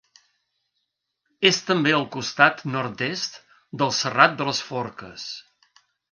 [1.49, 3.37] És també al costat nord-est
[3.81, 5.27] del Serrat de les Forques.